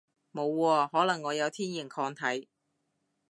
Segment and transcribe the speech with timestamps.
[0.33, 2.49] 冇喎，可能我有天然抗體